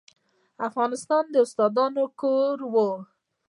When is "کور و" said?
2.21-2.75